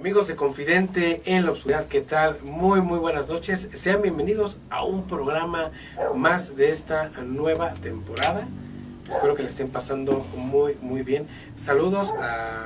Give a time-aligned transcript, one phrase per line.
[0.00, 2.38] Amigos de Confidente en la Oscuridad, ¿qué tal?
[2.42, 3.68] Muy, muy buenas noches.
[3.74, 5.72] Sean bienvenidos a un programa
[6.14, 8.48] más de esta nueva temporada.
[9.06, 11.28] Espero que le estén pasando muy, muy bien.
[11.54, 12.62] Saludos a,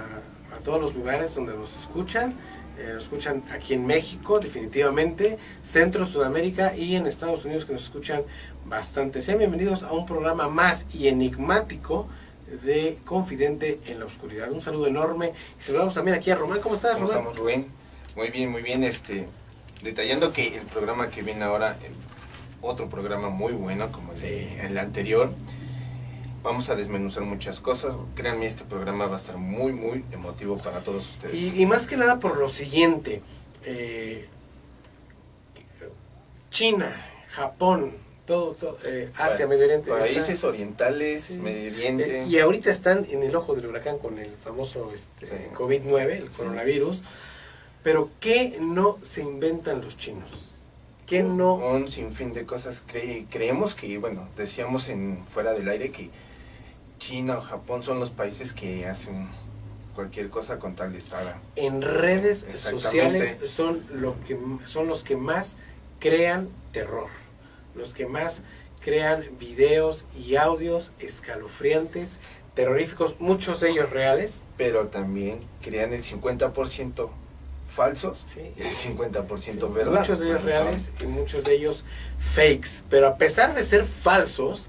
[0.54, 2.36] a todos los lugares donde nos escuchan.
[2.78, 7.82] Eh, nos escuchan aquí en México, definitivamente, Centro, Sudamérica y en Estados Unidos que nos
[7.82, 8.22] escuchan
[8.64, 9.20] bastante.
[9.20, 12.06] Sean bienvenidos a un programa más y enigmático
[12.62, 14.50] de Confidente en la Oscuridad.
[14.52, 16.60] Un saludo enorme y saludamos también aquí a Román.
[16.60, 17.18] ¿Cómo estás, ¿Cómo Román?
[17.22, 17.66] estamos, Rubén?
[18.16, 18.84] Muy bien, muy bien.
[18.84, 19.26] Este,
[19.82, 21.92] detallando que el programa que viene ahora, el
[22.62, 25.32] otro programa muy bueno como el, de- el anterior,
[26.42, 27.94] vamos a desmenuzar muchas cosas.
[28.14, 31.40] Créanme, este programa va a estar muy, muy emotivo para todos ustedes.
[31.54, 33.20] Y, y más que nada por lo siguiente,
[33.64, 34.28] eh,
[36.50, 36.94] China,
[37.30, 37.92] Japón,
[38.26, 39.90] todo, todo, eh, Asia, Medio Oriente.
[39.90, 41.36] Países está- orientales, Sí.
[41.38, 42.22] Medio Oriente.
[42.22, 45.32] eh, y ahorita están en el ojo del huracán con el famoso este, Sí.
[45.54, 46.38] COVID-9, el Sí.
[46.38, 47.02] coronavirus.
[47.82, 50.62] Pero ¿qué no se inventan los chinos?
[51.06, 51.56] ¿Qué no?
[51.56, 52.82] Un sinfín de cosas.
[52.90, 56.08] Cre- creemos que, bueno, decíamos en fuera del aire que
[56.98, 59.28] China o Japón son los países que hacen
[59.94, 65.14] cualquier cosa con tal de estar en redes sociales son lo que son los que
[65.16, 65.56] más
[66.00, 67.08] crean terror,
[67.74, 68.42] los que más
[68.80, 72.18] crean videos y audios escalofriantes,
[72.54, 74.42] terroríficos, muchos de ellos reales.
[74.56, 77.10] pero también crean el 50%
[77.74, 78.52] falsos Sí.
[78.56, 79.98] y el 50% Sí, verdad.
[79.98, 81.84] Muchos de ellos Pues son- reales y muchos de ellos
[82.18, 84.68] fakes, pero a pesar de ser falsos,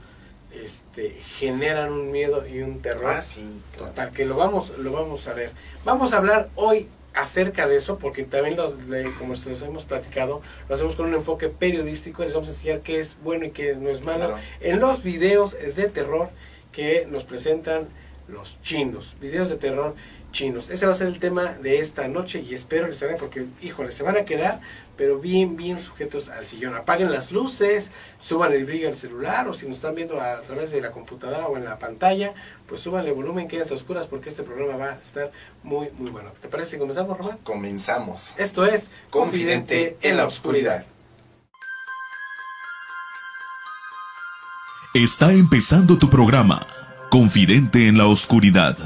[0.52, 3.90] este, generan un miedo y un terror Ah, sí, claro.
[3.90, 5.52] Total, que lo vamos, lo vamos a ver.
[5.84, 9.86] Vamos a hablar hoy acerca de eso, porque también, lo, le- como se los hemos
[9.86, 13.52] platicado, lo hacemos con un enfoque periodístico, les vamos a enseñar qué es bueno y
[13.52, 14.38] qué no es malo, Claro.
[14.62, 16.30] en los videos de terror
[16.72, 17.88] que nos presentan
[18.28, 19.96] los chinos, videos de terror
[20.36, 20.70] chinos.
[20.70, 23.92] Ese va a ser el tema de esta noche y espero les haga porque, híjole,
[23.92, 24.60] se van a quedar,
[24.98, 26.76] pero bien, bien sujetos al sillón.
[26.76, 30.72] Apaguen las luces, suban el brillo al celular o si nos están viendo a través
[30.72, 32.34] de la computadora o en la pantalla,
[32.68, 35.32] pues súbanle volumen, quédense a oscuras porque este programa va a estar
[35.64, 36.32] muy, muy bueno.
[36.42, 37.38] ¿Te parece si comenzamos, Román?
[37.44, 38.36] Comenzamos.
[38.38, 40.86] Esto es Confidente en la oscuridad.
[44.94, 46.68] Está empezando tu programa,
[47.10, 48.78] Confidente en la Oscuridad.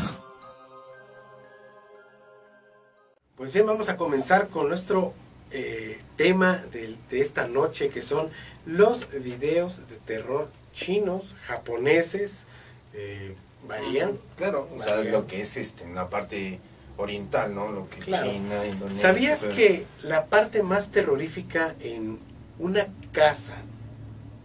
[3.40, 5.14] Pues bien, vamos a comenzar con nuestro
[5.52, 8.30] eh, tema de, de esta noche, que son
[8.66, 12.48] los videos de terror chinos, japoneses,
[12.94, 13.36] eh,
[13.66, 14.20] varían.
[14.36, 16.60] Claro, o sea, lo que es este, en la parte
[16.98, 17.72] oriental, ¿no?
[17.72, 18.30] Lo que Claro.
[18.30, 19.02] China, Indonesia.
[19.02, 22.20] ¿Sabías pero- que la parte más terrorífica en
[22.58, 23.56] una casa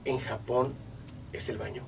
[0.04, 0.72] en Japón
[1.32, 1.82] es el baño?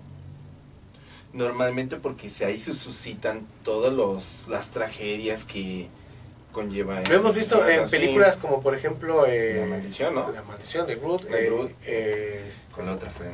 [1.32, 5.88] Normalmente porque ahí se suscitan todas los, las tragedias que
[6.56, 7.00] conlleva.
[7.02, 10.32] Lo hemos visto en sí, películas como por ejemplo eh, La maldición, ¿no?
[10.32, 11.02] La maldición de De
[11.48, 13.26] eh, eh, este, Con la otra fue.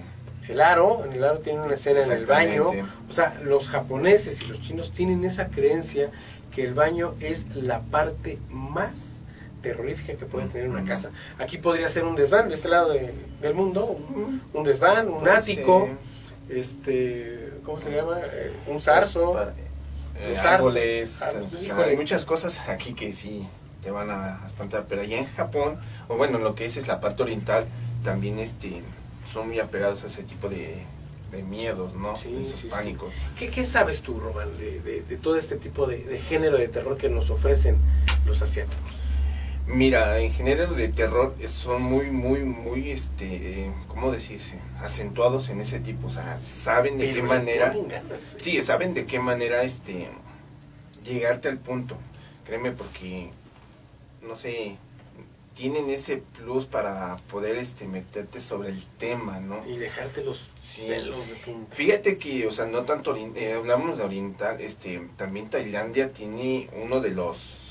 [0.48, 2.66] El aro, en el aro tiene una escena en el baño.
[3.08, 6.10] O sea, los japoneses y los chinos tienen esa creencia
[6.50, 9.22] que el baño es la parte más
[9.62, 10.88] terrorífica que puede tener una Ujú.
[10.88, 11.10] casa.
[11.38, 15.28] Aquí podría ser un desván, de este lado de- del mundo, un, un desván, un
[15.28, 15.88] ático,
[16.50, 18.18] este, ¿cómo se llama?
[18.24, 19.32] Eh, un zarzo.
[19.34, 19.54] Para-
[20.22, 21.22] eh, árboles,
[21.62, 21.90] híjole.
[21.90, 23.46] hay muchas cosas aquí que sí
[23.82, 25.78] te van a espantar, pero allá en Japón,
[26.08, 27.66] o bueno, lo que es es la parte oriental,
[28.04, 28.82] también este
[29.32, 30.82] son muy apegados a ese tipo de,
[31.32, 32.16] de miedos, ¿no?
[32.16, 32.68] Sí, Esos sí, sí.
[32.68, 33.12] pánicos.
[33.38, 36.68] ¿Qué, qué sabes tú, Román, de, de- de todo este tipo de, de género de
[36.68, 37.78] terror que nos ofrecen
[38.26, 38.94] los asiáticos?
[39.66, 43.26] Mira, en género de terror son muy, muy, muy, este,
[43.66, 44.58] eh, ¿cómo decirse?
[44.82, 48.38] Acentuados en ese tipo, o sea, saben de Pero qué manera, ganas, ¿eh?
[48.40, 50.08] sí, saben de qué manera, este,
[51.04, 51.96] llegarte al punto,
[52.44, 53.30] créeme, porque,
[54.20, 54.76] no sé,
[55.54, 59.64] tienen ese plus para poder, este, meterte sobre el tema, ¿no?
[59.66, 60.86] Y dejarte los Sí.
[60.88, 61.74] pelos de punta.
[61.76, 67.00] Fíjate que, o sea, no tanto, eh, hablamos de oriental, este, también Tailandia tiene uno
[67.00, 67.61] de los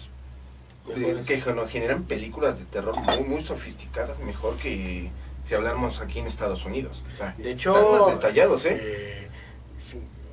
[0.95, 5.09] de- que geno- generan películas de terror muy, muy sofisticadas, mejor que
[5.43, 7.03] si habláramos aquí en Estados Unidos.
[7.11, 8.77] O sea, De hecho, están más detallados, ¿eh?
[8.81, 9.27] eh,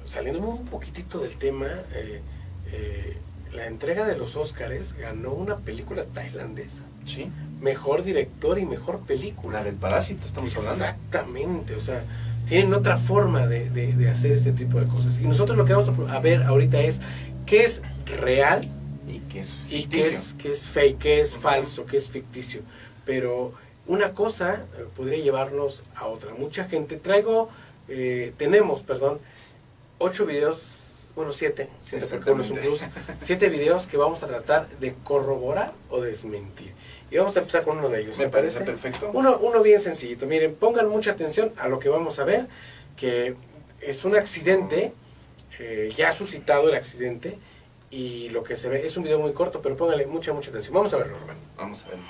[0.05, 2.23] saliendo un poquitito del tema, eh,
[2.73, 3.19] eh,
[3.53, 6.83] la entrega de los Óscares ganó una película tailandesa.
[7.07, 7.31] Sí.
[7.61, 9.59] Mejor director y mejor película.
[9.59, 10.75] La del parásito, estamos hablando.
[10.85, 12.05] Exactamente, o sea,
[12.47, 15.19] tienen otra forma de, de- de hacer este tipo de cosas.
[15.19, 17.01] Y nosotros lo que vamos a ver ahorita es
[17.47, 18.69] qué es real
[19.09, 20.07] Y que es y ficticio.
[20.07, 22.63] es, qué es fake, qué es falso, qué es ficticio.
[23.05, 23.55] Pero
[23.87, 26.35] una cosa eh, podría llevarnos a otra.
[26.35, 27.49] Mucha gente, traigo,
[27.89, 29.19] eh, tenemos, perdón,
[29.99, 32.17] ocho videos, bueno, siete, siete Sí,
[32.53, 32.87] plus,
[33.19, 36.73] siete videos que vamos a tratar de corroborar o desmentir.
[37.11, 38.19] Y vamos a empezar con uno de ellos.
[38.19, 39.11] Me ¿te parece perfecto.
[39.15, 40.27] Uno, uno bien sencillito.
[40.27, 42.47] Miren, pongan mucha atención a lo que vamos a ver,
[42.97, 43.35] que
[43.81, 44.93] es un accidente,
[45.59, 47.39] eh, ya suscitado el accidente,
[47.91, 50.75] y lo que se ve es un video muy corto, pero pónganle mucha, mucha atención.
[50.75, 51.39] Vamos a verlo, Román.
[51.57, 52.05] Vamos a verlo.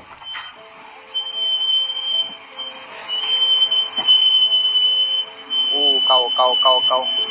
[5.75, 7.28] Uh, cao, cao, cao, cao.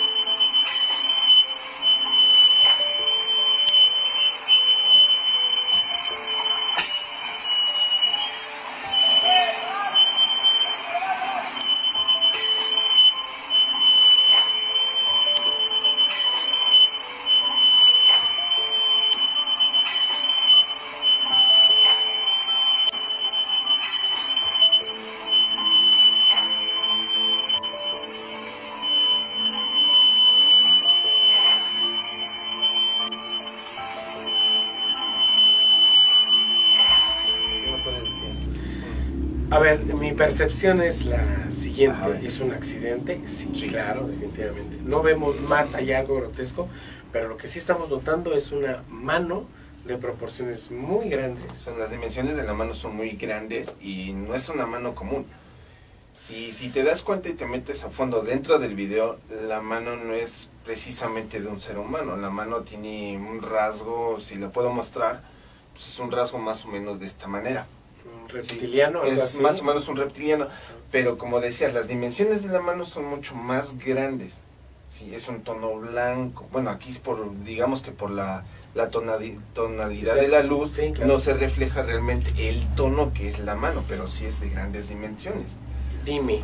[40.17, 41.97] Percepción es la siguiente.
[42.03, 42.25] A ver.
[42.25, 43.21] ¿Es un accidente?
[43.27, 43.67] Sí, Sí.
[43.67, 44.77] claro, definitivamente.
[44.83, 46.67] No vemos más allá algo grotesco,
[47.11, 49.45] pero lo que sí estamos notando es una mano
[49.85, 51.57] de proporciones muy grandes.
[51.57, 55.25] Son, las dimensiones de la mano son muy grandes y no es una mano común.
[56.29, 59.95] Y si te das cuenta y te metes a fondo dentro del video, la mano
[59.95, 62.17] no es precisamente de un ser humano.
[62.17, 65.21] La mano tiene un rasgo, si lo puedo mostrar,
[65.73, 67.67] pues es un rasgo más o menos de esta manera.
[68.27, 69.39] Reptiliano, es así.
[69.39, 70.47] más o menos un reptiliano,
[70.91, 74.39] pero como decías, las dimensiones de la mano son mucho más grandes.
[74.89, 76.47] Sí, es un tono blanco.
[76.51, 80.91] Bueno, aquí es por, digamos que por la, la tonadi- tonalidad de la luz, Sí,
[80.93, 81.11] claro.
[81.13, 84.87] no se refleja realmente el tono que es la mano, pero sí es de grandes
[84.87, 85.57] dimensiones.
[86.05, 86.39] Dime,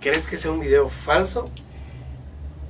[0.00, 1.50] ¿crees que sea un video falso?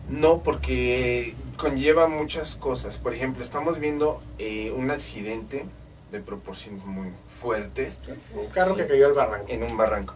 [0.08, 2.96] No, porque conlleva muchas cosas.
[2.98, 5.66] Por ejemplo, estamos viendo eh, un accidente
[6.12, 7.08] de proporciones muy
[7.44, 8.00] fuertes
[8.34, 8.76] Un carro Sí.
[8.80, 9.46] que cayó al barranco.
[9.48, 10.14] en un barranco.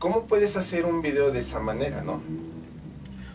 [0.00, 2.14] ¿Cómo puedes hacer un video de esa manera, no?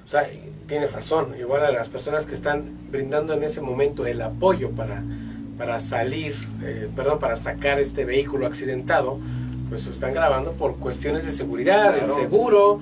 [0.03, 0.27] O sea,
[0.67, 1.33] tienes razón.
[1.39, 5.01] Igual a las personas que están brindando en ese momento el apoyo para,
[5.57, 9.19] para salir, eh, perdón, para sacar este vehículo accidentado,
[9.69, 12.79] pues lo están grabando por cuestiones de seguridad, el seguro,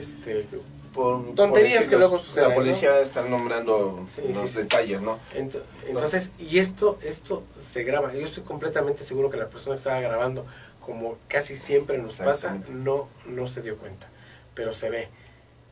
[0.00, 0.46] este,
[0.94, 5.18] Por, Tonterías que luego suceden, La policía está nombrando Sí, los sí, detalles, ¿no?
[5.34, 8.12] Ent- Entonces, y esto, esto se graba.
[8.14, 10.46] Yo estoy completamente seguro que la persona que estaba grabando,
[10.80, 14.08] como casi siempre nos pasa, no, no se dio cuenta.
[14.54, 15.08] Pero se ve.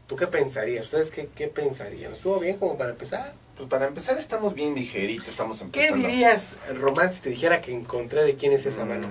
[0.08, 0.86] ¿Tú qué pensarías?
[0.86, 2.12] ¿Ustedes qué, qué pensarían?
[2.12, 3.34] ¿Estuvo bien como para empezar?
[3.56, 6.08] Pues para empezar estamos bien ligeritos, estamos ¿Qué empezando.
[6.08, 9.06] dirías, Román, si te dijera que encontré de quién es esa mano?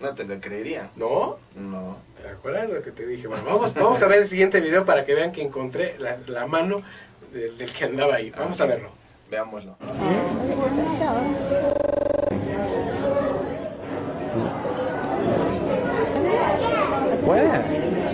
[0.00, 0.90] No te lo creería.
[0.96, 1.38] ¿No?
[1.56, 1.96] No.
[2.20, 3.26] ¿Te acuerdas lo que te dije?
[3.26, 6.46] Bueno, vamos, vamos a ver el siguiente video para que vean que encontré la, la
[6.46, 6.82] mano
[7.32, 8.30] del, del que andaba ahí.
[8.30, 8.90] Vamos a verlo.
[9.30, 9.76] Veámoslo.
[17.24, 17.48] Where?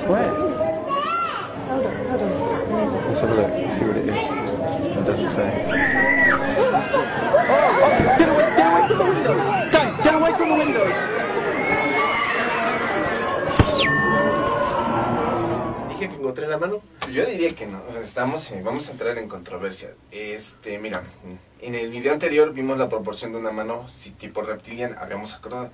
[0.08, 0.30] Where?
[1.68, 2.30] Hold on, hold on.
[3.08, 4.16] Let's have a look, see what it is.
[4.96, 5.50] It doesn't say.
[7.46, 8.23] Oh, get
[16.08, 16.82] Que encontré la mano.
[17.12, 19.90] Yo diría que no, estamos, vamos a entrar en controversia.
[20.10, 21.02] Este, mira,
[21.60, 25.70] en el video anterior vimos la proporción de una mano sí, tipo reptiliana, habíamos acordado.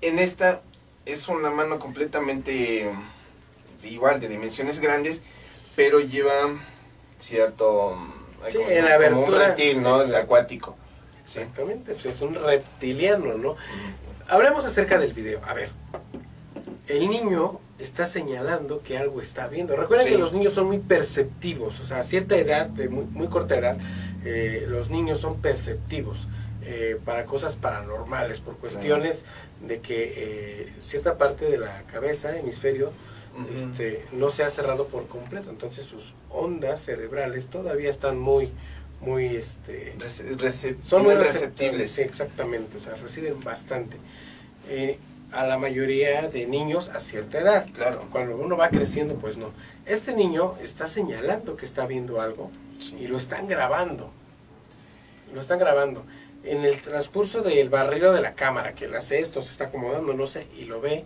[0.00, 0.60] En esta
[1.04, 2.90] es una mano completamente eh,
[3.84, 5.22] igual, de dimensiones grandes,
[5.74, 6.32] pero lleva
[7.18, 7.94] cierto...
[7.96, 8.12] mm,
[8.50, 9.46] Sí, como- en la como un abertura.
[9.48, 9.96] reptil, ¿no?
[10.00, 10.18] Exacto.
[10.18, 10.76] acuático.
[11.22, 13.56] Exactamente, pues es un reptiliano, ¿no?
[14.28, 15.40] Hablemos acerca del video.
[15.44, 15.70] A ver,
[16.86, 19.76] el niño está señalando que algo está viendo.
[19.76, 20.12] Recuerden Sí.
[20.14, 23.56] que los niños son muy perceptivos, o sea, a cierta edad, de muy, muy corta
[23.56, 23.76] edad,
[24.24, 26.28] eh, los niños son perceptivos
[26.68, 29.24] eh, para cosas paranormales, por cuestiones
[29.66, 32.92] de que eh, cierta parte de la cabeza, hemisferio,
[33.54, 35.50] este, no se ha cerrado por completo.
[35.50, 38.50] Entonces sus ondas cerebrales todavía están muy,
[39.00, 41.92] muy, este, Rece- son muy receptibles.
[41.92, 43.98] Sí, exactamente, o sea, reciben bastante.
[45.32, 47.66] A la mayoría de niños a cierta edad.
[47.74, 48.06] Claro.
[48.10, 49.52] Cuando uno va creciendo, pues no.
[49.84, 52.96] Este niño está señalando que está viendo algo Sí.
[53.00, 54.10] y lo están grabando.
[55.34, 56.04] Lo están grabando.
[56.44, 60.14] En el transcurso del barrido de la cámara, que él hace esto, se está acomodando,
[60.14, 61.04] no sé, y lo ve,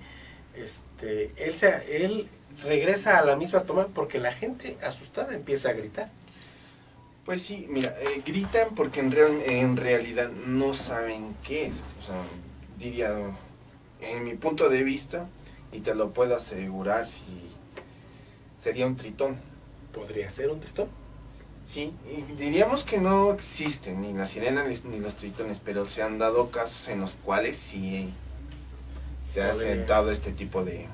[0.54, 2.28] este, él, se, él
[2.62, 6.10] regresa a la misma toma porque la gente asustada empieza a gritar.
[7.24, 11.82] Pues sí, mira, eh, gritan porque en, real- en realidad no saben qué es.
[12.02, 12.16] O sea,
[12.78, 13.14] diría,
[14.02, 15.26] en mi punto de vista,
[15.72, 17.24] y te lo puedo asegurar, si
[18.58, 19.36] sería un tritón.
[19.94, 20.88] ¿Podría ser un tritón?
[21.66, 26.18] Sí, y diríamos que no existen ni las sirenas ni- los tritones, pero se han
[26.18, 28.12] dado casos en los cuales sí
[29.24, 30.86] se ha sentado este tipo de...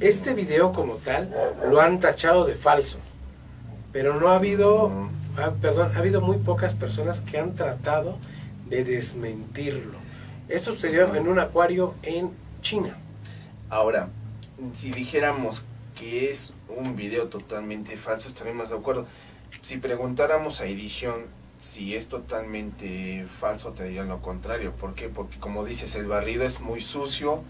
[0.00, 1.32] Este video como tal
[1.68, 2.98] lo han tachado de falso,
[3.92, 4.90] pero no ha habido,
[5.36, 8.18] ah, perdón, ha habido muy pocas personas que han tratado
[8.68, 9.98] de desmentirlo.
[10.52, 12.30] Esto sucedió en un acuario en
[12.60, 12.98] China.
[13.70, 14.10] Ahora,
[14.74, 15.64] si dijéramos
[15.98, 19.06] que es un video totalmente falso, estaríamos de acuerdo.
[19.62, 21.24] Si preguntáramos a edición
[21.58, 24.72] si es totalmente falso, te dirían lo contrario.
[24.72, 25.08] ¿Por qué?
[25.08, 27.44] Porque como dices, el barrido es muy sucio.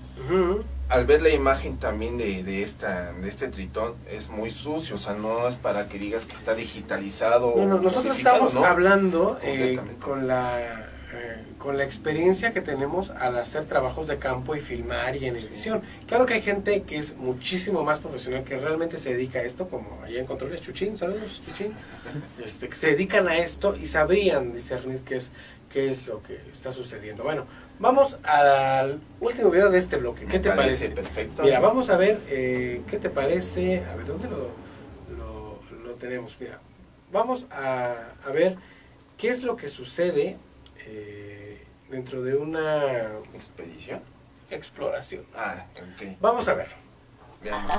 [0.88, 4.94] Al ver la imagen también de, de, esta, de este tritón, es muy sucio.
[4.94, 7.54] O sea, no es para que digas que está digitalizado.
[7.56, 8.64] No, no, nosotros estamos ¿no?
[8.64, 10.91] hablando eh, con la
[11.24, 15.36] eh, con la experiencia que tenemos al hacer trabajos de campo y filmar y en
[15.36, 15.82] edición.
[16.08, 19.68] Claro que hay gente que es muchísimo más profesional, que realmente se dedica a esto,
[19.68, 21.74] como allá en Controles Chuchín, saludos Chuchín,
[22.44, 25.30] este, que se dedican a esto y sabrían discernir qué es,
[25.70, 27.22] qué es lo que está sucediendo.
[27.22, 27.46] Bueno,
[27.78, 30.22] vamos al último video de este bloque.
[30.26, 30.90] ¿Qué Me te parece?
[30.90, 31.44] Perfecto.
[31.44, 33.84] Mira, vamos a ver eh, qué te parece.
[33.84, 34.50] A ver, ¿dónde lo,
[35.16, 36.36] lo, lo tenemos?
[36.40, 36.58] Mira,
[37.12, 38.56] vamos a, a ver
[39.16, 40.36] qué es lo que sucede
[40.86, 44.00] eh, dentro de una ¿Expedición?
[44.50, 45.24] exploración.
[45.34, 46.16] Ah, ok.
[46.20, 46.74] Vamos a verlo.
[47.42, 47.74] Veamos.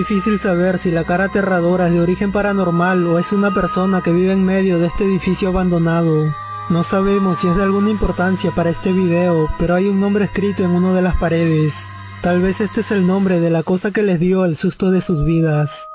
[0.00, 4.10] Difícil saber si la cara aterradora es de origen paranormal o es una persona que
[4.10, 6.34] vive en medio de este edificio abandonado.
[6.70, 10.64] No sabemos si es de alguna importancia para este video, pero hay un nombre escrito
[10.64, 11.86] en una de las paredes.
[12.22, 15.02] Tal vez este es el nombre de la cosa que les dio el susto de
[15.02, 15.89] sus vidas.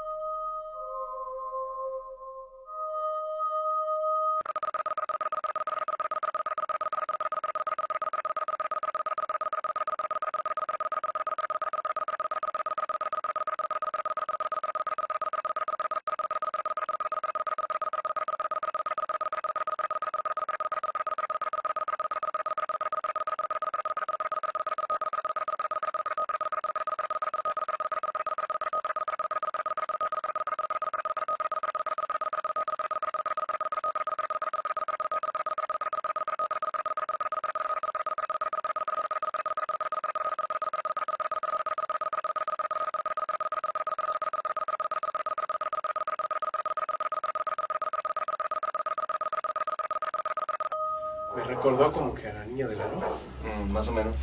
[51.45, 52.99] Recordó como que a la niña del aro.
[53.43, 54.15] Mm, más o menos.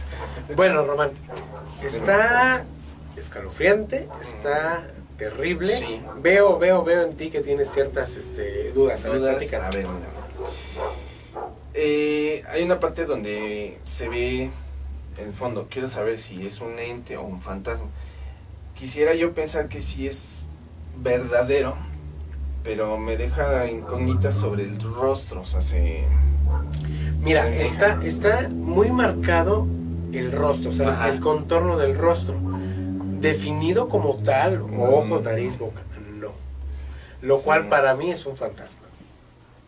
[0.56, 1.10] Bueno, Román,
[1.82, 2.64] está
[3.16, 4.86] escalofriante, está
[5.16, 5.68] terrible.
[5.68, 6.00] Sí.
[6.20, 9.04] Veo, veo, veo en ti que tienes ciertas este, dudas.
[9.04, 9.52] A ver, dudas.
[9.52, 9.86] A ver.
[11.74, 14.50] Eh, hay una parte donde se ve
[15.18, 15.68] el fondo.
[15.70, 17.86] Quiero saber si es un ente o un fantasma.
[18.74, 20.44] Quisiera yo pensar que sí es
[20.96, 21.76] verdadero,
[22.64, 25.42] pero me deja incógnita sobre el rostro.
[25.42, 26.04] O sea, se...
[27.22, 29.66] Mira, está, está muy marcado
[30.12, 31.08] el rostro, o sea, Ajá.
[31.08, 32.34] el contorno del rostro.
[33.20, 35.24] Definido como tal, ojos, Mm.
[35.24, 35.82] nariz, boca,
[36.16, 36.32] no.
[37.20, 37.44] Lo Sí.
[37.44, 38.80] cual para mí es un fantasma.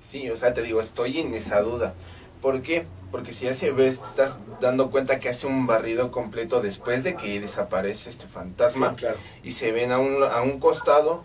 [0.03, 1.95] Sí, o sea, te digo, estoy en esa duda.
[2.43, 2.87] ¿Por qué?
[3.13, 7.05] Porque si ya se ves, te estás dando cuenta que hace un barrido completo después
[7.05, 8.91] de que desaparece este fantasma.
[8.91, 9.19] Sí, claro.
[9.45, 11.23] y se ven a un, a un costado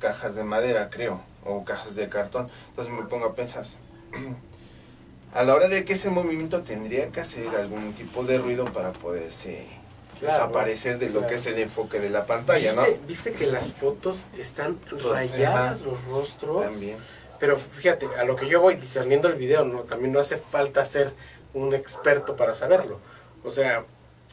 [0.00, 2.48] cajas de madera, creo, o cajas de cartón.
[2.70, 3.64] Entonces me pongo a pensar,
[5.34, 8.92] a la hora de que ese movimiento tendría que hacer algún tipo de ruido para
[8.92, 9.66] poderse
[10.18, 11.26] Claro, desaparecer de lo claro.
[11.28, 12.82] que es el enfoque de la pantalla, ¿no?
[13.06, 14.78] ¿Viste, que las fotos están
[15.10, 16.62] rayadas los rostros?
[16.62, 16.98] También.
[17.38, 20.84] Pero fíjate, a lo que yo voy discerniendo el video, no, también no hace falta
[20.84, 21.14] ser
[21.54, 23.00] un experto para saberlo.
[23.44, 23.84] O sea,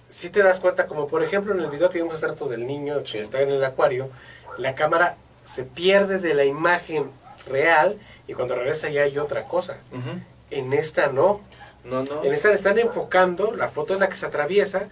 [0.10, 2.68] si te das cuenta, como por ejemplo en el video que vimos hace rato del
[2.68, 4.10] niño que está en el acuario,
[4.58, 7.10] la cámara se pierde de la imagen
[7.46, 9.78] real y cuando regresa ya hay otra cosa.
[9.94, 10.20] Ujú.
[10.52, 11.42] En esta no.
[11.84, 12.24] No, no.
[12.24, 14.90] En esta le están enfocando, la foto es la que se atraviesa,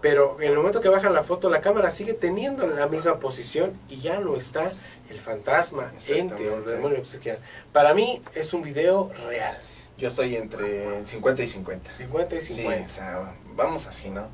[0.00, 3.72] pero en el momento que bajan la foto, la cámara sigue teniendo la misma posición
[3.88, 4.72] y ya no está
[5.10, 7.38] el fantasma, ente o el demonio, que se.
[7.72, 9.58] Para mí es un video real,
[9.98, 11.92] Yo estoy entre 50 y 50.
[11.92, 12.84] 50 y Sí, 50.
[12.84, 14.28] o sea, vamos así, ¿no?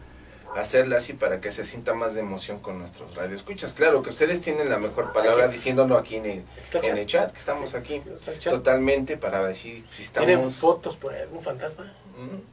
[0.56, 3.72] Hacerla así para que se sienta más de emoción con nuestros radioescuchas.
[3.72, 6.84] Claro que ustedes tienen la mejor palabra diciéndolo aquí en el, en chat.
[6.84, 8.02] el chat, que estamos aquí.
[8.42, 10.56] Totalmente para decir si ¿Tienen estamos...
[10.56, 11.92] fotos por algún fantasma?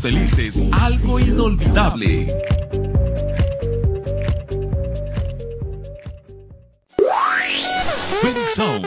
[0.00, 2.26] felices algo inolvidable.
[8.22, 8.86] Phoenix Sound,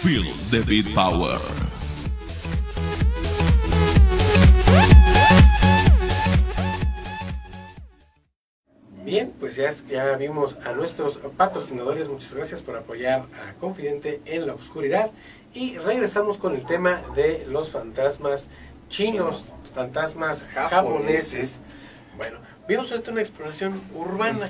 [0.00, 1.38] feel the beat power.
[9.04, 12.08] Bien, pues ya, ya vimos a nuestros patrocinadores.
[12.08, 15.10] Muchas gracias por apoyar a Confidente en la Oscuridad.
[15.52, 18.48] Y regresamos con el tema de los fantasmas
[18.88, 21.60] chinos, fantasmas japoneses.
[22.16, 24.48] Bueno, vimos ahorita una exploración urbana.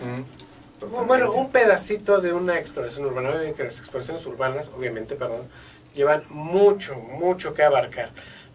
[1.06, 3.32] Bueno, un pedacito de una exploración urbana.
[3.56, 5.48] Que las exploraciones urbanas, obviamente, perdón,
[5.94, 8.10] llevan mucho, mucho que abarcar.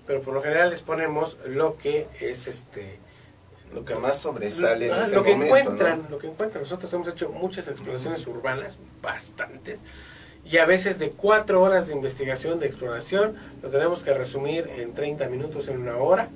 [0.08, 3.00] Pero por lo general les ponemos lo que es este
[3.74, 6.10] Lo que más sobresale en Ah, ese lo que momento, encuentran, ¿no?
[6.10, 6.64] lo que encuentran.
[6.64, 9.82] Nosotros hemos hecho muchas exploraciones urbanas, bastantes,
[10.46, 14.94] y a veces de cuatro horas de investigación, de exploración, lo tenemos que resumir en
[14.94, 16.30] 30 minutos, en una hora,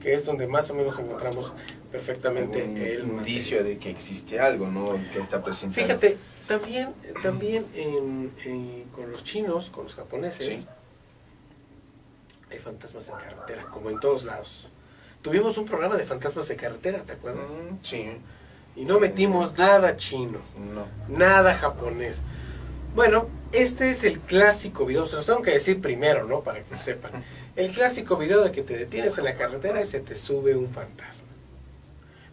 [0.00, 1.52] que es donde más o menos encontramos
[1.90, 4.92] perfectamente un el indicio de que existe algo, ¿no?
[5.12, 5.82] Que está presente.
[5.82, 10.66] Fíjate, también, también en- en- con los chinos, con los japoneses, Sí.
[12.50, 14.68] hay fantasmas en carretera, como en todos lados.
[15.22, 17.50] Tuvimos un programa de fantasmas de carretera, ¿te acuerdas?
[17.50, 18.10] Mm, sí,
[18.76, 20.40] Y no metimos nada chino.
[20.56, 20.86] no.
[21.08, 22.22] nada japonés.
[22.94, 26.40] Bueno, este es el clásico video, se los tengo que decir primero, ¿no?
[26.42, 27.12] Para que sepan.
[27.56, 30.70] El clásico video de que te detienes en la carretera y se te sube un
[30.72, 31.26] fantasma.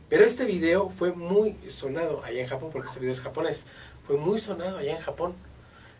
[0.10, 3.66] Pero este video fue muy sonado allá en Japón, porque este video es japonés.
[4.06, 5.34] Fue muy sonado allá en Japón.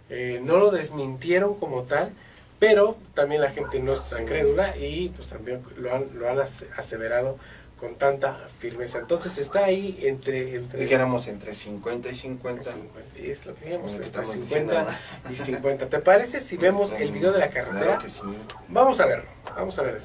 [0.10, 2.12] Eh, no lo desmintieron como tal,
[2.60, 6.40] pero también la gente no es tan crédula y pues también lo han, lo han
[6.40, 7.38] ase- aseverado
[7.78, 9.00] con tanta firmeza.
[9.00, 10.56] Entonces está ahí entre...
[10.56, 12.64] entre Dijéramos entre 50 y 50.
[12.64, 14.98] 50, es lo que digamos, entre estamos 50
[15.30, 15.90] y 50.
[15.90, 17.86] ¿Te parece si vemos el video de la carretera?
[17.86, 18.22] Claro que sí.
[18.70, 20.02] Vamos a verlo, vamos a ver.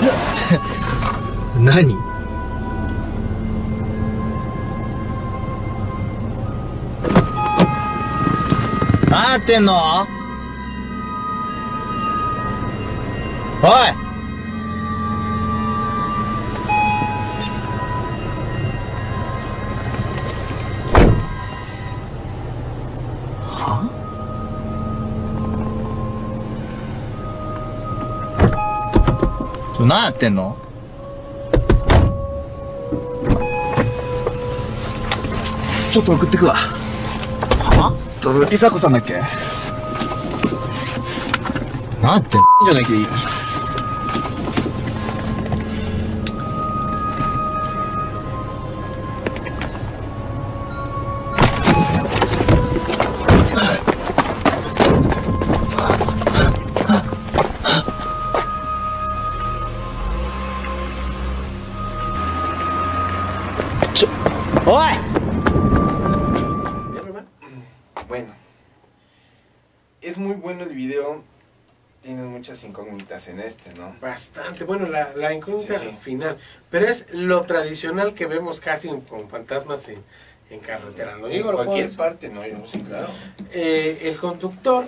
[1.62, 1.94] 何？
[9.10, 9.74] なってんの？
[13.62, 13.68] おい！
[23.50, 23.90] は？
[29.76, 30.56] それ何やってんの？
[35.90, 36.54] ちょっと送ってくわ。
[36.54, 37.92] は？
[38.22, 39.20] それ、伊佐子さんだっけ？
[42.00, 43.06] なんてんじゃなきゃいい。
[70.50, 71.22] Bueno, el video
[72.02, 73.94] Tienes muchas incógnitas en este, ¿no?
[74.00, 74.64] Bastante.
[74.64, 75.96] Bueno, la, la incógnita Sí, sí.
[76.00, 76.38] final.
[76.70, 80.02] Pero es lo tradicional que vemos casi en- con fantasmas en,
[80.50, 81.14] en carretera.
[81.16, 82.44] Lo en digo, puedo cualquier parte, ¿no?
[82.44, 83.06] Yo, sí, claro.
[83.52, 84.86] Eh, el conductor,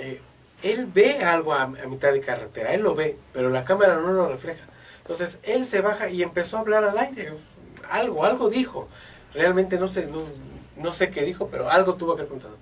[0.00, 0.20] eh,
[0.62, 4.10] él ve algo a, a mitad de carretera, él lo ve, pero la cámara no
[4.12, 4.64] lo refleja.
[5.02, 7.32] Entonces él se baja y empezó a hablar al aire,
[7.90, 8.88] algo, algo dijo.
[9.34, 10.22] Realmente no sé, no,
[10.78, 12.56] no sé qué dijo, pero algo tuvo que haber contado.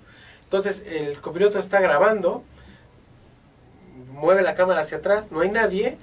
[0.47, 2.41] Entonces el copiloto está grabando,
[4.13, 5.97] mueve la cámara hacia atrás, no hay nadie,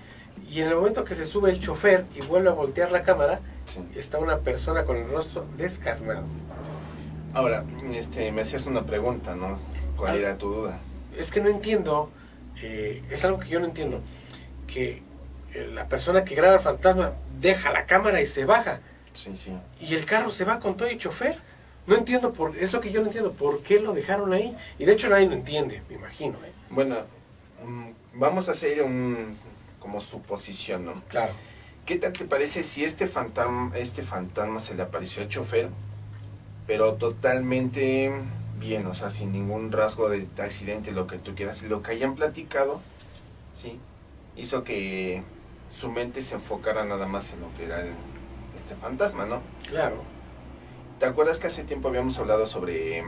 [0.50, 3.40] y en el momento que se sube el chofer y vuelve a voltear la cámara,
[3.64, 3.80] Sí.
[3.94, 6.26] está una persona con el rostro descarnado.
[7.32, 9.58] Ahora, este, me hacías una pregunta, ¿no?
[9.96, 10.16] ¿Cuál Ah.
[10.16, 10.78] era tu duda?
[11.16, 12.10] es que no entiendo,
[12.60, 14.00] eh, es algo que yo no entiendo,
[14.66, 15.02] que
[15.54, 18.80] eh, la persona que graba el fantasma deja la cámara y se baja,
[19.12, 19.56] Sí, sí.
[19.80, 21.38] y el carro se va con todo y chofer.
[21.86, 24.56] No entiendo, por, es lo que yo no entiendo, por qué lo dejaron ahí.
[24.78, 26.38] Y de hecho nadie lo entiende, me imagino.
[26.44, 26.52] ¿eh?
[26.70, 26.96] Bueno,
[27.64, 29.36] mm, vamos a hacer un
[29.78, 30.94] como suposición, ¿no?
[31.08, 31.32] Claro.
[31.84, 35.68] ¿Qué tal te parece si este fantasma, este fantasma se le apareció al chofer,
[36.66, 38.10] pero totalmente
[38.58, 42.14] bien, o sea, sin ningún rasgo de accidente, lo que tú quieras, lo que hayan
[42.14, 42.80] platicado,
[43.52, 43.78] sí,
[44.36, 45.22] hizo que
[45.70, 47.92] su mente se enfocara nada más en lo que era el-
[48.56, 49.42] este fantasma, ¿no?
[49.66, 50.02] Claro.
[50.98, 53.04] ¿Te acuerdas que hace tiempo habíamos hablado sobre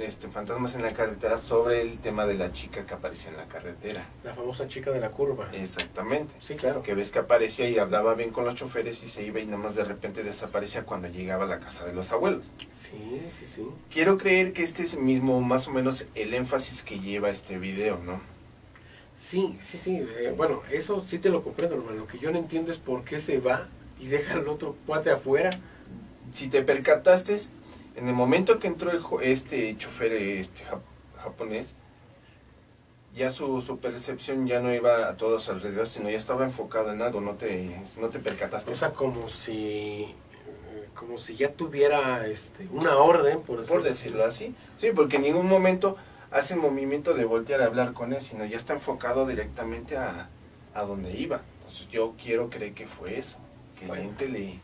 [0.00, 3.46] este fantasmas en la carretera, sobre el tema de la chica que aparecía en la
[3.46, 4.06] carretera?
[4.24, 5.48] La famosa chica de la curva.
[5.52, 6.34] Exactamente.
[6.38, 6.82] Sí, claro.
[6.82, 9.58] Que ves que aparecía y hablaba bien con los choferes y se iba y nada
[9.58, 12.46] más de repente desaparecía cuando llegaba a la casa de los abuelos.
[12.72, 13.68] Sí, sí, sí.
[13.90, 17.98] Quiero creer que este es mismo, más o menos, el énfasis que lleva este video,
[17.98, 18.20] ¿no?
[19.14, 19.96] Sí, sí, sí.
[19.96, 21.98] eh, bueno, eso sí te lo comprendo, hermano.
[21.98, 23.68] Lo que yo no entiendo es por qué se va
[24.00, 25.50] y deja al otro cuate afuera.
[26.32, 27.36] Si te percataste,
[27.96, 30.80] en el momento que entró el este chofer este jap-
[31.22, 31.74] japonés,
[33.14, 37.02] ya su, su percepción ya no iba a todos alrededor, sino ya estaba enfocado en
[37.02, 38.72] algo, no te, no te percataste.
[38.72, 40.14] O sea, como si, eh,
[40.94, 44.54] como si ya tuviera este, una orden, por, por decirlo así.
[44.78, 45.96] Sí, porque en ningún momento
[46.30, 50.28] hace el movimiento de voltear a hablar con él, sino ya está enfocado directamente a,
[50.74, 51.40] a donde iba.
[51.60, 53.38] Entonces yo quiero creer que fue eso,
[53.78, 54.02] que Bueno.
[54.02, 54.60] la gente le...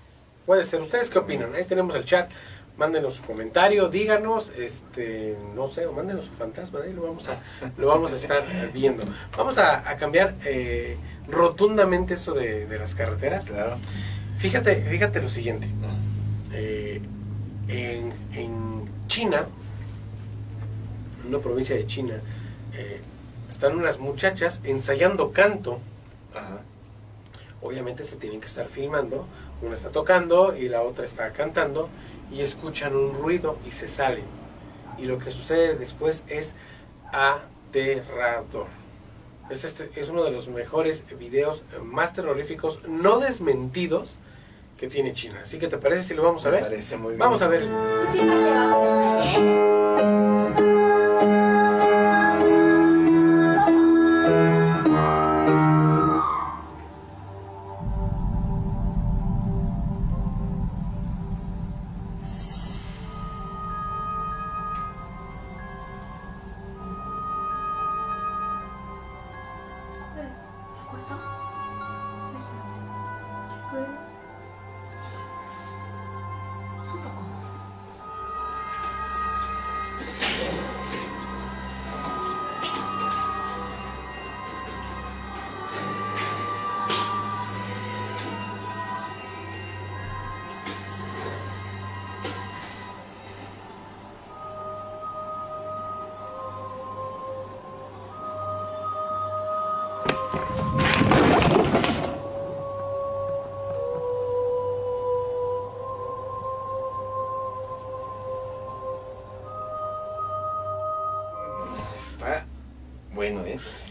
[0.46, 0.80] Puede ser.
[0.80, 1.54] ¿Ustedes qué opinan?
[1.54, 2.30] Ahí tenemos el chat.
[2.76, 7.38] Mándenos su comentario, díganos, este, no sé, o mándenos su fantasma, ahí lo vamos a,
[7.76, 9.04] lo vamos a estar viendo.
[9.36, 10.96] Vamos a, a cambiar eh,
[11.28, 13.46] rotundamente eso de, de las carreteras.
[13.46, 13.76] Claro.
[14.38, 15.68] Fíjate, fíjate lo siguiente.
[16.52, 17.00] Eh,
[17.68, 19.46] en, en China,
[21.22, 22.14] en una provincia de China,
[22.72, 23.00] eh,
[23.48, 25.78] están unas muchachas ensayando canto.
[26.34, 26.62] Ajá.
[27.64, 29.26] Obviamente se tienen que estar filmando.
[29.62, 31.88] Una está tocando y la otra está cantando
[32.30, 34.24] y escuchan un ruido y se salen.
[34.98, 36.54] Y lo que sucede después es
[37.10, 38.66] aterrador.
[39.50, 44.18] Es, este, es uno de los mejores videos más terroríficos, no desmentidos,
[44.78, 45.40] que tiene China.
[45.42, 46.64] Así que, ¿te parece si lo vamos a Me ver?
[46.64, 47.18] parece muy bien.
[47.18, 48.93] Vamos a ver el video.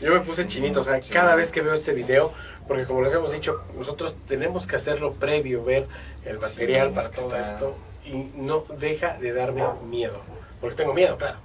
[0.04, 2.34] Yo me puse chinito, o sea, cada vez que veo este video,
[2.68, 5.88] porque como les hemos dicho, nosotros tenemos que hacerlo previo, ver
[6.26, 10.20] el material Sí, para es que todo está- esto, y no deja de darme miedo,
[10.60, 11.38] porque tengo miedo, claro.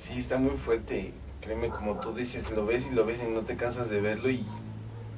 [0.00, 1.12] Sí, está muy fuerte.
[1.42, 4.30] Créeme, como tú dices, lo ves y lo ves y no te cansas de verlo
[4.30, 4.44] y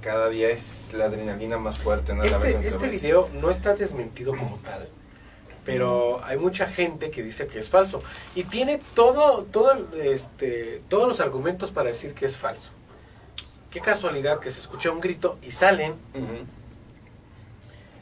[0.01, 2.25] cada día es la adrenalina más fuerte, ¿no?
[2.25, 4.89] La vez Este, este video no está desmentido como tal,
[5.65, 8.03] pero hay mucha gente que dice que es falso
[8.35, 9.73] y tiene todo, todo,
[10.03, 12.71] este, todos los argumentos para decir que es falso.
[13.71, 15.95] Qué casualidad que se escucha un grito y salen,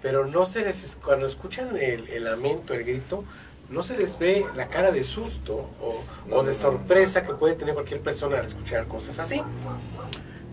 [0.03, 3.25] pero no se les, cuando escuchan el, el lamento, el grito,
[3.69, 7.23] no se les ve la cara de susto o, No, o de no, no, sorpresa
[7.23, 9.43] que puede tener cualquier persona al escuchar cosas así.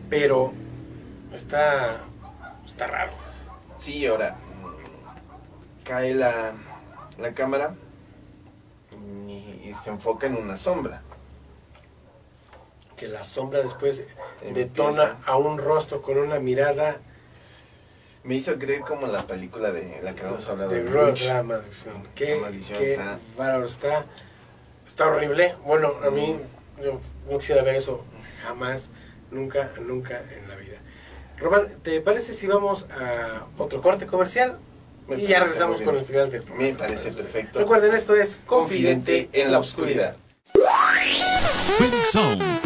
[0.07, 0.53] Pero
[1.33, 1.97] está,
[2.63, 3.13] está raro.
[3.77, 6.53] Sí, ahora mm, cae la,
[7.19, 7.75] la cámara
[9.27, 9.31] y,
[9.69, 11.01] y se enfoca en una sombra.
[12.95, 14.03] Que la sombra después
[14.41, 14.53] Empieza.
[14.59, 16.97] detona a un rostro con una mirada
[18.23, 20.71] Me hizo creer como la película de la que habíamos hablado.
[20.71, 21.25] de Witch.
[21.27, 22.07] la maldición.
[22.15, 24.05] Qué, La maldición qué está- bárbaro, está,
[24.87, 25.55] está horrible.
[25.65, 26.37] Bueno, a mí
[26.83, 26.99] yo
[27.29, 28.03] no quisiera ver eso
[28.43, 28.89] jamás,
[29.31, 30.77] nunca, nunca en la vida.
[31.37, 34.57] Román, ¿te parece si vamos a otro corte comercial?
[35.07, 36.71] Me y ya parece regresamos con el final del programa.
[36.71, 37.59] Me parece perfecto.
[37.59, 40.15] Recuerden, esto es Confidente en la oscuridad.
[41.77, 42.43] Phoenix Sound,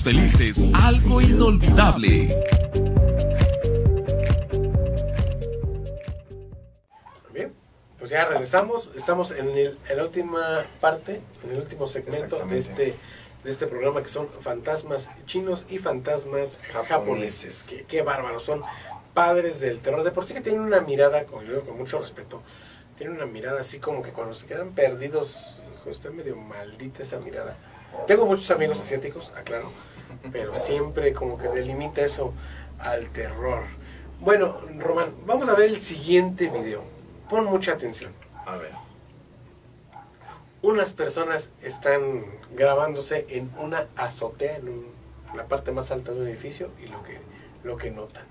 [0.03, 2.29] felices algo inolvidable.
[7.33, 7.53] Bien,
[7.99, 8.89] pues ya regresamos.
[8.95, 12.95] Estamos en, el- en la última parte, en el último segmento de este,
[13.43, 16.87] de este programa que son fantasmas chinos y fantasmas japoneses.
[16.89, 17.63] Japoneses.
[17.63, 18.63] Que, qué bárbaros, son
[19.13, 20.03] padres del terror.
[20.03, 22.41] De por sí que tienen una mirada, con, yo digo con mucho respeto,
[22.97, 27.19] tienen una mirada así como que cuando se quedan perdidos, hijo, está medio maldita esa
[27.19, 27.57] mirada.
[28.07, 29.69] Tengo muchos amigos asiáticos, aclaro,
[30.31, 32.33] pero siempre como que delimita eso
[32.79, 33.63] al terror.
[34.19, 36.83] Bueno, Román, vamos a ver el siguiente video.
[37.29, 38.11] Pon mucha atención.
[38.45, 38.71] A ver.
[40.61, 42.23] Unas personas están
[42.55, 44.87] grabándose en una azotea, en, un-
[45.31, 47.17] en la parte más alta de un edificio, y lo que,
[47.63, 48.25] lo que notan.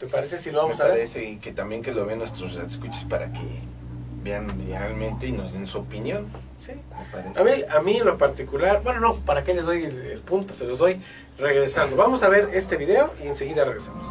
[0.00, 0.94] ¿Te parece si lo vamos Me a ver?
[0.96, 3.40] parece que también que lo vean nuestros escuches para que
[4.22, 6.26] vean realmente y nos den su opinión.
[7.36, 10.20] A mí, a mí en lo particular, bueno, no, ¿para qué les doy el, el
[10.20, 10.54] punto?
[10.54, 11.00] Se los doy
[11.38, 11.96] regresando.
[11.96, 14.04] Vamos a ver este video y enseguida regresamos.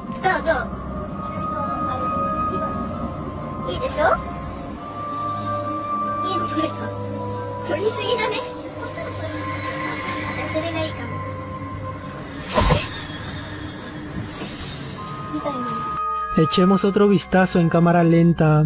[16.38, 18.66] Echemos otro vistazo en cámara lenta.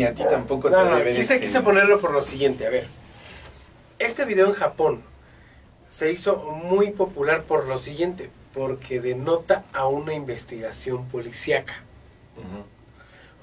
[0.00, 2.70] Ni a ti tampoco te No, debe quise, este- quise ponerlo por lo siguiente, a
[2.70, 2.86] ver.
[3.98, 5.02] Este video en Japón
[5.86, 11.74] se hizo muy popular por lo siguiente, porque denota a una investigación policíaca.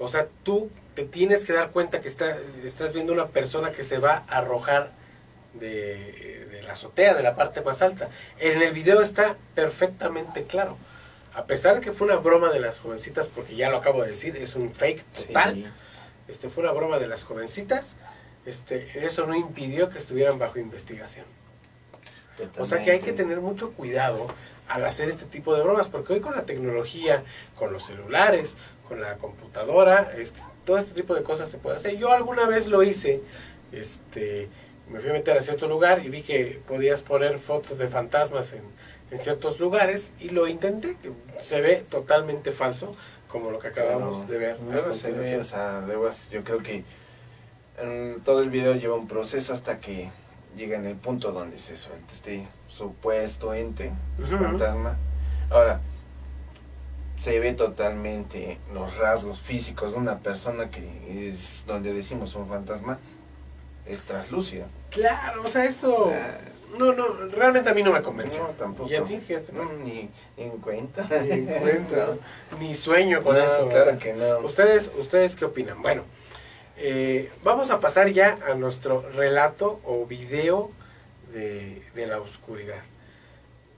[0.00, 3.84] O sea, tú te tienes que dar cuenta que está, estás viendo una persona que
[3.84, 4.90] se va a arrojar
[5.54, 8.08] de, de la azotea, de la parte más alta.
[8.40, 10.76] En el video está perfectamente claro.
[11.34, 14.10] A pesar de que fue una broma de las jovencitas, porque ya lo acabo de
[14.10, 15.54] decir, es un fake total.
[15.54, 15.66] Sí.
[16.28, 17.96] Este fue una broma de las jovencitas.
[18.44, 21.26] Este, eso no impidió que estuvieran bajo investigación.
[22.58, 24.26] O sea que hay que tener mucho cuidado
[24.68, 27.24] al hacer este tipo de bromas, porque hoy con la tecnología,
[27.56, 31.96] con los celulares, con la computadora, este, todo este tipo de cosas se puede hacer.
[31.96, 33.22] Yo alguna vez lo hice,
[33.72, 34.48] este,
[34.88, 38.52] me fui a meter a cierto lugar y vi que podías poner fotos de fantasmas
[38.52, 38.62] en,
[39.10, 42.94] en ciertos lugares y lo intenté, que se ve totalmente falso,
[43.28, 44.56] como lo que acabamos Pero de ver.
[44.56, 45.40] a Luego se ve, continuación.
[45.40, 46.84] o sea, es- yo creo que
[47.78, 50.10] en todo el video lleva un proceso hasta que
[50.56, 53.92] llega en el punto donde se suelta este supuesto ente,
[54.28, 54.96] fantasma.
[55.50, 55.80] Ahora,
[57.16, 62.98] se ve totalmente los rasgos físicos de una persona que es donde decimos un fantasma,
[63.86, 64.66] es translúcida.
[64.90, 66.12] Claro, o sea, esto...
[66.14, 66.38] Ah,
[66.76, 68.42] No, no, realmente a mí no me convenció.
[68.42, 68.90] No, tampoco.
[68.90, 69.18] ¿Y a ti?
[69.18, 71.08] Fíjate, No, ni, ni en cuenta.
[71.22, 72.16] Ni en cuenta,
[72.60, 73.68] ni sueño con No, eso.
[73.68, 73.98] claro ¿verdad?
[73.98, 74.38] que no.
[74.40, 75.80] ¿Ustedes, ¿Ustedes qué opinan?
[75.82, 76.04] Bueno,
[76.76, 80.70] eh, vamos a pasar ya a nuestro relato o video
[81.32, 82.82] de, de la oscuridad.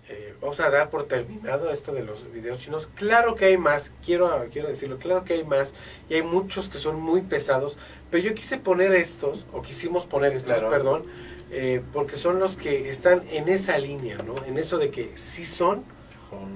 [0.09, 2.89] Eh, vamos a dar por terminado esto de los videos chinos.
[2.97, 5.73] Claro que hay más, quiero, quiero decirlo, claro que hay más,
[6.09, 7.79] y hay muchos que son muy pesados,
[8.11, 10.69] pero yo quise poner estos, o quisimos poner estos, Claro.
[10.69, 11.05] perdón,
[11.51, 14.35] eh, porque son los que están en esa línea, ¿no?
[14.47, 15.85] En eso de que sí son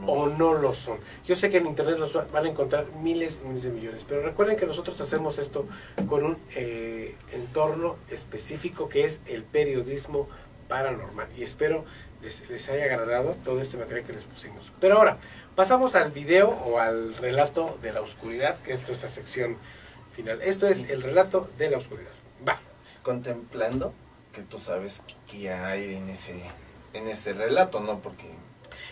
[0.07, 0.99] o no lo son.
[1.27, 4.05] Yo sé que en internet los va- van a encontrar miles y miles de millones,
[4.07, 5.67] pero recuerden que nosotros hacemos esto
[6.07, 10.29] con un eh, entorno específico que es el periodismo
[10.69, 11.27] paranormal.
[11.37, 11.85] Y espero
[12.23, 14.73] les, les haya agradado todo este material que les pusimos.
[14.79, 15.19] Pero ahora,
[15.57, 19.57] pasamos al video o al relato de la oscuridad, que es esta sección
[20.15, 20.41] final.
[20.43, 22.13] Esto es el relato de la oscuridad.
[22.49, 22.61] Va.
[23.03, 23.93] Contemplando
[24.35, 26.35] que tú sabes que hay en ese,
[26.93, 28.01] en ese relato, ¿no?
[28.01, 28.25] Porque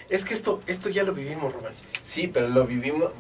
[0.09, 1.73] Es que esto, esto ya lo vivimos, Román.
[2.03, 3.11] Sí, pero lo vivimos,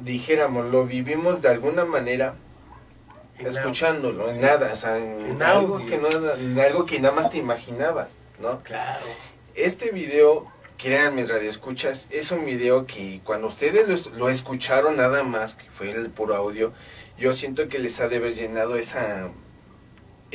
[0.00, 2.34] dijéramos, lo vivimos de alguna manera
[3.38, 4.40] En escuchándolo, en Sí.
[4.40, 5.86] nada, o sea, en, En algo audio.
[5.86, 8.62] que no en algo que nada más te imaginabas, ¿no?
[8.62, 9.04] Claro.
[9.54, 10.46] Este video,
[10.78, 15.68] créanme, radioescuchas, es un video que cuando ustedes lo, es- lo escucharon nada más, que
[15.70, 16.72] fue el puro audio,
[17.18, 19.28] yo siento que les ha de haber llenado esa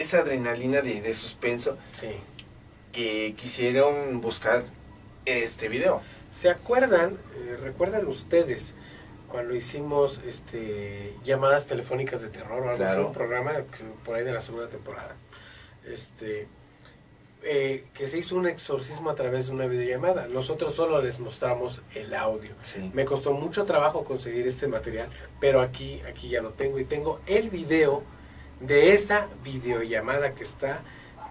[0.01, 2.09] esa adrenalina de, de suspenso Sí.
[2.91, 4.63] que quisieron buscar
[5.25, 6.01] este video.
[6.31, 8.73] ¿Se acuerdan, eh, recuerdan ustedes
[9.27, 13.51] cuando hicimos este llamadas telefónicas de terror o algo así, un programa
[14.03, 15.15] por ahí de la segunda temporada?
[15.85, 16.47] Este
[17.43, 20.27] eh, que se hizo un exorcismo a través de una videollamada.
[20.27, 22.51] Nosotros solo les mostramos el audio.
[22.61, 22.91] Sí.
[22.93, 25.09] Me costó mucho trabajo conseguir este material,
[25.39, 28.03] pero aquí, aquí ya lo tengo y tengo el video
[28.61, 30.81] de esa videollamada que está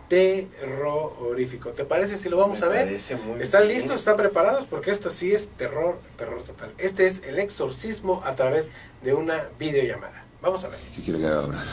[0.09, 1.71] terrorífico.
[1.73, 2.85] ¿Te parece si lo vamos Me a ver?
[2.87, 3.77] parece muy ¿Están bien.
[3.79, 3.97] listos?
[3.97, 4.65] ¿Están preparados?
[4.67, 6.73] Porque esto sí es terror, terror total.
[6.79, 8.71] Este es el exorcismo a través
[9.03, 10.25] de una videollamada.
[10.43, 10.79] Vamos a ver.
[10.97, 11.65] ¿Qué quiere que haga ahora?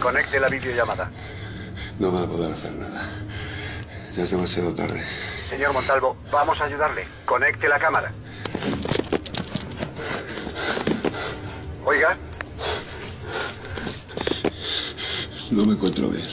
[0.00, 1.10] Conecte la videollamada.
[1.98, 3.10] No va a poder hacer nada.
[4.14, 5.04] Ya es demasiado tarde.
[5.48, 7.04] Señor Montalvo, vamos a ayudarle.
[7.24, 8.12] Conecte la cámara.
[11.84, 12.16] Oiga,
[15.50, 16.26] No me encuentro bien.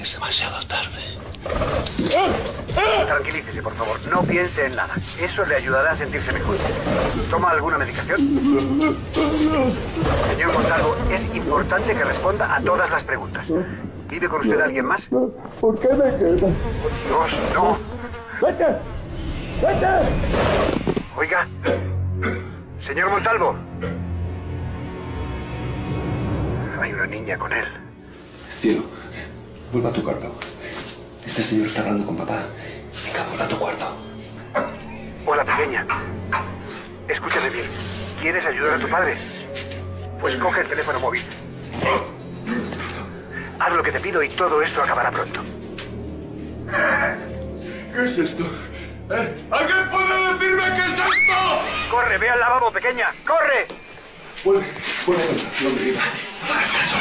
[0.00, 1.00] Es demasiado tarde.
[3.06, 3.98] tranquilícese, por favor.
[4.10, 4.94] No piense en nada.
[5.20, 6.56] Eso le ayudará a sentirse mejor.
[7.30, 8.18] ¿Toma alguna medicación?
[10.30, 13.46] Señor Montalvo, es importante que responda a todas las preguntas.
[14.08, 15.02] ¿Vive con usted alguien más?
[15.60, 16.40] ¿Por qué me quedas?
[16.40, 17.78] Dios, no.
[18.40, 18.66] ¡Vete!
[19.62, 19.86] ¡Vete!
[21.16, 21.48] Oiga.
[22.86, 23.56] Señor Montalvo.
[26.80, 27.64] Hay una niña con él.
[28.60, 28.82] Cielo,
[29.72, 30.34] vuelva a tu cuarto.
[31.24, 32.42] Este señor está hablando con papá.
[33.06, 33.86] Venga, vuelva a tu cuarto.
[35.24, 35.86] Hola, pequeña.
[37.08, 37.66] Escúchame bien.
[38.20, 39.14] ¿Quieres ayudar a tu padre?
[40.20, 41.22] Pues coge el teléfono móvil.
[43.60, 45.40] Haz lo que te pido y todo esto acabará pronto.
[47.94, 48.44] ¿Qué es esto?
[49.10, 51.10] ¿Alguien puede decirme qué es esto?
[51.90, 53.10] ¡Corre, ve al lavabo, pequeña!
[53.26, 53.66] ¡Corre!
[54.42, 54.64] Vuelve,
[55.04, 55.24] vuelve,
[55.62, 55.92] no me.
[55.92, 56.96] No hagas caso.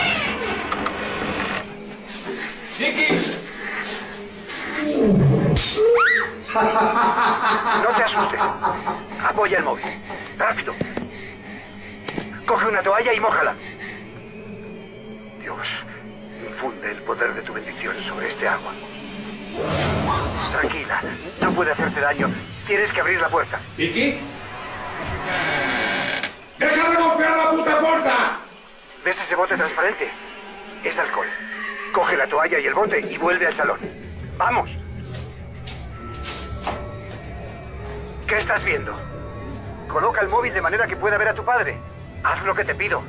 [7.84, 8.42] No te asustes.
[9.24, 9.86] Apoya el móvil.
[10.38, 10.74] Rápido.
[12.46, 13.56] Coge una toalla y mójala.
[15.40, 15.68] Dios,
[16.46, 18.74] infunde el poder de tu bendición sobre este agua.
[20.52, 21.02] Tranquila,
[21.42, 22.30] no puede hacerte daño.
[22.68, 23.60] Tienes que abrir la puerta.
[23.78, 24.20] ¿Vicky?
[26.58, 28.38] ¡Deja de golpear la puta puerta!
[29.04, 30.10] ¿Ves ese bote transparente?
[30.84, 31.28] Es alcohol.
[31.94, 33.80] Coge la toalla y el bote y vuelve al salón.
[34.38, 34.70] ¡Vamos!
[38.28, 38.94] ¿Qué estás viendo?
[39.88, 41.78] Coloca el móvil de manera que pueda ver a tu padre.
[42.24, 43.04] Haz lo que te pido.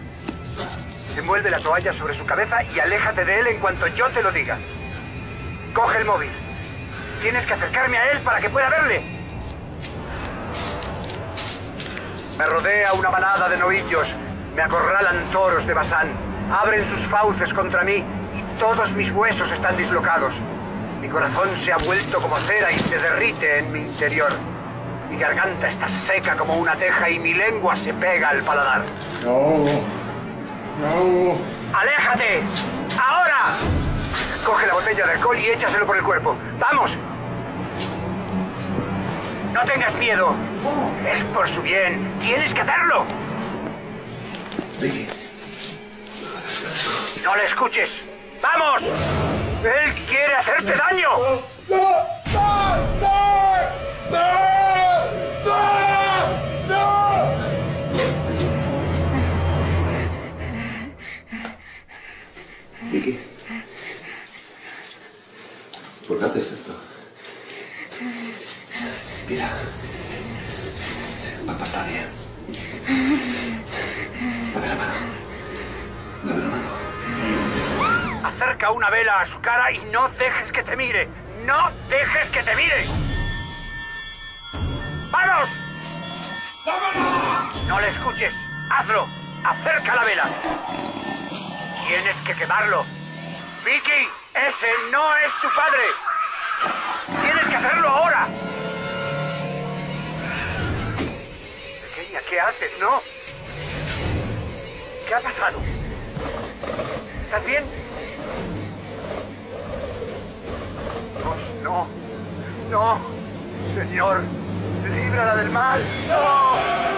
[1.17, 4.33] Envuelve la toalla sobre su cabeza y aléjate de él en cuanto yo te lo
[4.33, 4.59] diga.
[5.75, 6.31] Coge el móvil.
[7.21, 9.03] Tienes que acercarme a él para que pueda verle.
[12.39, 14.07] Me rodea una manada de novillos.
[14.55, 16.09] Me acorralan toros de Basán.
[16.53, 18.05] abren sus fauces contra mí
[18.35, 20.33] y todos mis huesos están dislocados.
[21.01, 24.31] Mi corazón se ha vuelto como cera y se derrite en mi interior.
[25.11, 28.83] Mi garganta está seca como una teja y mi lengua se pega al paladar.
[29.25, 29.65] No.
[30.81, 31.39] No.
[31.73, 32.43] ¡Aléjate!
[32.97, 33.84] ¡Ahora!
[34.45, 36.37] Coge la botella de alcohol y échaselo por el cuerpo.
[36.59, 36.91] ¡Vamos!
[39.53, 40.35] No tengas miedo.
[41.11, 42.13] Es por su bien.
[42.21, 43.07] Tienes que hacerlo.
[47.25, 47.91] No le escuches.
[48.43, 48.83] ¡Vamos!
[49.63, 51.09] Él quiere hacerte daño.
[54.11, 54.74] Vicky.
[66.07, 66.73] ¿Por qué haces esto?
[69.29, 69.49] Mira.
[71.47, 72.09] Papá está bien.
[74.53, 74.93] Dame la mano.
[76.25, 78.29] Dame la mano.
[78.29, 81.09] Acerca una vela a su cara y no dejes que te mire.
[81.47, 82.87] ¡No dejes que te mire!
[85.11, 85.49] ¡Vamos!
[87.67, 88.33] No le escuches.
[88.71, 89.07] Hazlo.
[89.45, 90.29] Acerca la vela.
[91.87, 92.85] Tienes que quemarlo.
[93.65, 95.83] Vicky, ese no es tu padre.
[97.23, 98.29] Tienes que hacerlo ahora.
[101.83, 102.71] Pequeña, ¿qué haces?
[102.81, 103.03] No.
[105.07, 105.59] ¿Qué ha pasado?
[107.25, 107.65] ¿Estás bien?
[111.17, 111.89] Dios, no.
[112.71, 113.01] No.
[113.75, 114.23] Señor,
[114.85, 115.81] líbrala del mal.
[116.09, 116.94] No.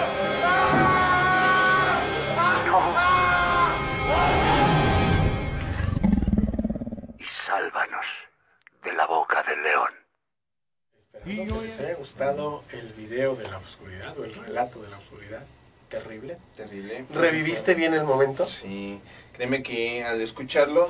[11.26, 14.98] Esperando que les haya gustado el video de la oscuridad o el relato de la
[14.98, 15.44] oscuridad.
[15.88, 16.38] Terrible.
[16.56, 17.04] Terrible.
[17.12, 18.46] ¿Reviviste bien el momento?
[18.46, 19.00] Sí,
[19.32, 20.88] créeme que al escucharlo,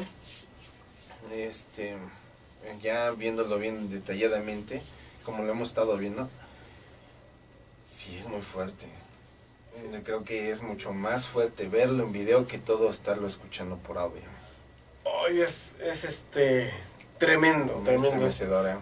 [1.33, 1.97] este,
[2.83, 4.83] ya viéndolo bien detalladamente,
[5.25, 6.29] como lo hemos estado viendo,
[7.91, 8.87] sí es muy fuerte.
[9.77, 13.97] Eh, Creo que es mucho más fuerte verlo en video que todo estarlo escuchando por
[13.97, 14.23] audio.
[15.05, 16.73] Hoy es, es este
[17.19, 18.27] tremendo, tremendo.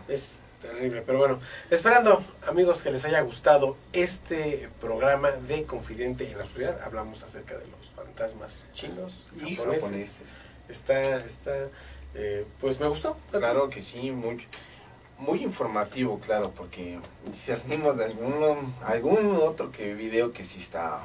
[0.09, 1.39] Es terrible, pero bueno,
[1.71, 6.81] esperando amigos que les haya gustado este programa de Confidente en la Oscuridad.
[6.83, 9.83] Hablamos acerca de los fantasmas chinos Y japoneses.
[9.85, 10.23] japoneses.
[10.69, 11.69] Está, está,
[12.15, 13.19] eh, pues me gustó.
[13.31, 14.47] Claro que sí, muy,
[15.19, 21.03] muy informativo, claro, porque discernimos de algún, algún otro que video que sí está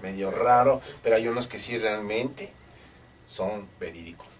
[0.00, 2.52] medio raro, pero hay unos que sí realmente
[3.28, 4.38] son verídicos.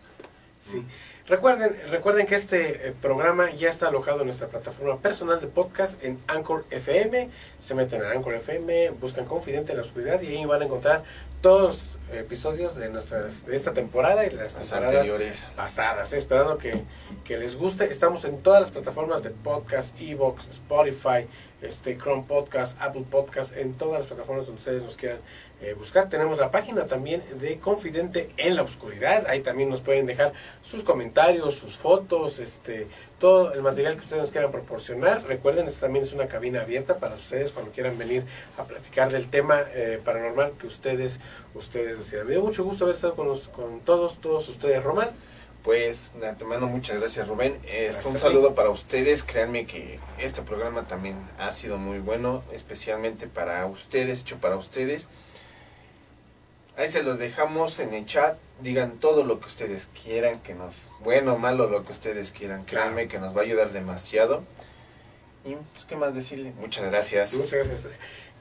[0.62, 0.84] Sí.
[1.26, 6.02] Recuerden, recuerden que este eh, programa ya está alojado en nuestra plataforma personal de podcast
[6.04, 7.30] en Anchor FM.
[7.58, 11.02] Se meten a Anchor FM, buscan Confidente en la Oscuridad y ahí van a encontrar
[11.40, 15.48] todos los episodios de nuestras de esta temporada y las, Las temporadas anteriores.
[15.56, 16.12] pasadas.
[16.12, 16.84] eh, Esperando que,
[17.24, 17.84] que les guste.
[17.86, 21.26] Estamos en todas las plataformas de podcast, Evox, Spotify,
[21.60, 25.18] este Chrome Podcast, Apple Podcast, en todas las plataformas donde ustedes nos quieran
[25.62, 26.08] eh, buscar.
[26.08, 29.26] Tenemos la página también de Confidente en la Oscuridad.
[29.28, 32.88] Ahí también nos pueden dejar sus comentarios, sus fotos, este,
[33.18, 35.24] todo el material que ustedes nos quieran proporcionar.
[35.24, 38.24] Recuerden, esta también es una cabina abierta para ustedes cuando quieran venir
[38.58, 41.20] a platicar del tema eh, paranormal que ustedes
[41.54, 42.26] ustedes decidan.
[42.26, 45.10] Me dio mucho gusto haber estado con, los- con todos, todos ustedes, Román.
[45.62, 47.56] Pues de antemano muchas gracias Rubén.
[47.68, 49.22] Este, un saludo para ustedes.
[49.22, 55.06] Créanme que este programa también ha sido muy bueno, especialmente para ustedes, hecho para ustedes.
[56.76, 58.38] Ahí se los dejamos en el chat.
[58.60, 62.64] Digan todo lo que ustedes quieran, que nos, bueno o malo, lo que ustedes quieran.
[62.64, 64.42] Créanme que nos va a ayudar demasiado.
[65.44, 66.52] Y pues, ¿qué más decirle?
[66.58, 67.34] Muchas gracias.
[67.34, 67.88] Muchas gracias.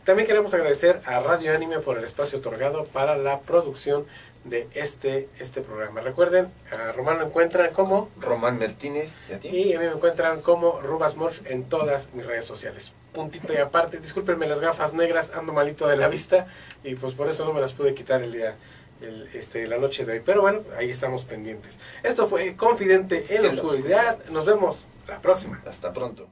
[0.03, 4.07] También queremos agradecer a Radio Anime por el espacio otorgado para la producción
[4.45, 6.01] de este, este programa.
[6.01, 9.49] Recuerden, a Román lo encuentran como Román Martínez, ¿y a ti?
[9.49, 12.93] y a mí me encuentran como Rubas Morch en todas mis redes sociales.
[13.13, 16.47] Puntito y aparte, discúlpenme las gafas negras, ando malito de la vista
[16.83, 18.55] y pues por eso no me las pude quitar el día,
[19.01, 20.21] el, este, la noche de hoy.
[20.23, 21.77] Pero bueno, ahí estamos pendientes.
[22.03, 24.25] Esto fue Confidente en la En la Oscuridad.
[24.29, 25.61] Nos vemos la próxima.
[25.65, 26.29] Hasta pronto.